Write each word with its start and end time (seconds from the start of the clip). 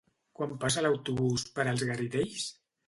Quan 0.39 0.55
passa 0.63 0.83
l'autobús 0.87 1.47
per 1.59 1.69
els 1.75 1.89
Garidells? 1.93 2.53